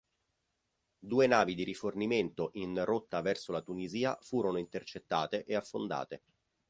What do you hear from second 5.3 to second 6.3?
e affondate.